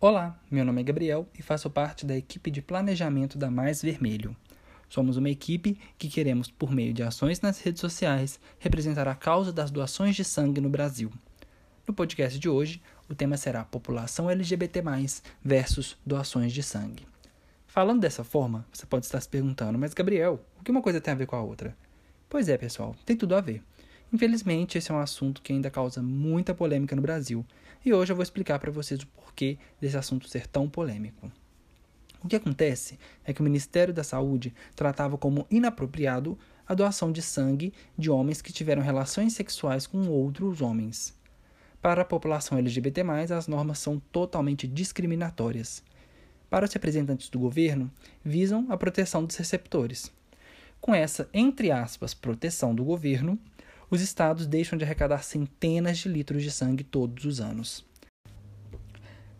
[0.00, 4.36] Olá, meu nome é Gabriel e faço parte da equipe de planejamento da Mais Vermelho.
[4.88, 9.52] Somos uma equipe que queremos, por meio de ações nas redes sociais, representar a causa
[9.52, 11.10] das doações de sangue no Brasil.
[11.84, 14.84] No podcast de hoje, o tema será população LGBT+,
[15.42, 17.04] versus doações de sangue.
[17.66, 21.12] Falando dessa forma, você pode estar se perguntando, mas Gabriel, o que uma coisa tem
[21.12, 21.76] a ver com a outra?
[22.28, 23.64] Pois é, pessoal, tem tudo a ver.
[24.12, 27.44] Infelizmente, esse é um assunto que ainda causa muita polêmica no Brasil,
[27.84, 31.30] e hoje eu vou explicar para vocês o porquê desse assunto ser tão polêmico.
[32.22, 37.22] O que acontece é que o Ministério da Saúde tratava como inapropriado a doação de
[37.22, 41.16] sangue de homens que tiveram relações sexuais com outros homens.
[41.80, 43.02] Para a população LGBT,
[43.34, 45.82] as normas são totalmente discriminatórias.
[46.50, 47.90] Para os representantes do governo,
[48.24, 50.10] visam a proteção dos receptores.
[50.80, 53.38] Com essa, entre aspas, proteção do governo,
[53.90, 57.86] os estados deixam de arrecadar centenas de litros de sangue todos os anos.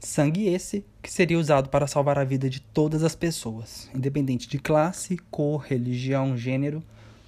[0.00, 4.58] Sangue esse que seria usado para salvar a vida de todas as pessoas, independente de
[4.58, 6.82] classe, cor, religião, gênero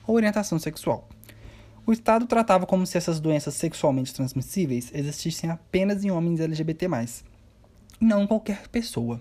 [0.07, 1.09] ou orientação sexual.
[1.85, 6.87] O Estado tratava como se essas doenças sexualmente transmissíveis existissem apenas em homens LGBT,
[8.01, 9.21] e não qualquer pessoa.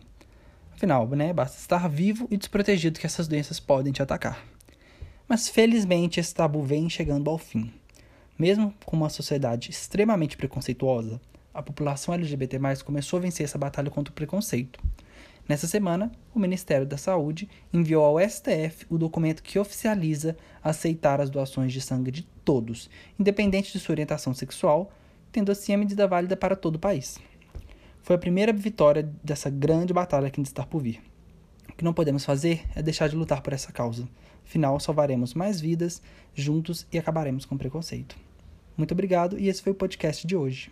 [0.76, 4.46] Afinal, né, basta estar vivo e desprotegido que essas doenças podem te atacar.
[5.28, 7.74] Mas felizmente esse tabu vem chegando ao fim.
[8.40, 11.20] Mesmo com uma sociedade extremamente preconceituosa,
[11.54, 14.80] a população LGBT começou a vencer essa batalha contra o preconceito.
[15.46, 21.30] Nessa semana, o Ministério da Saúde enviou ao STF o documento que oficializa aceitar as
[21.30, 24.90] doações de sangue de todos, independente de sua orientação sexual,
[25.34, 27.20] tendo assim a medida válida para todo o país.
[28.02, 31.02] Foi a primeira vitória dessa grande batalha que ainda está por vir.
[31.68, 34.08] O que não podemos fazer é deixar de lutar por essa causa.
[34.46, 36.02] Afinal, salvaremos mais vidas
[36.34, 38.29] juntos e acabaremos com o preconceito.
[38.80, 40.72] Muito obrigado e esse foi o podcast de hoje.